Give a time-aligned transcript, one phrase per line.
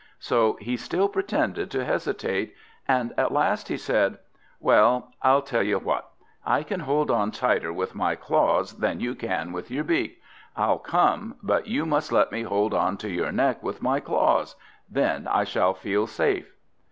[0.17, 2.55] So he still pretended to hesitate,
[2.87, 4.17] and at last he said:
[4.59, 6.09] "Well, I'll tell you what.
[6.43, 10.19] I can hold on tighter with my claws than you can with your beak.
[10.57, 14.55] I'll come, but you must let me hold on to your neck with my claws.
[14.89, 16.51] Then I shall feel safe."